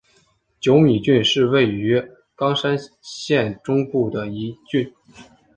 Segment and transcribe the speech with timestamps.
[0.59, 2.03] 久米郡是位于
[2.35, 4.91] 冈山县中部的一郡。